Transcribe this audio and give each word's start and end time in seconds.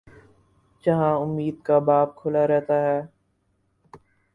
جہاں 0.83 1.13
امید 1.19 1.55
کا 1.63 1.77
باب 1.87 2.15
کھلا 2.15 2.47
رہتا 2.47 2.75
ہے۔ 2.81 2.99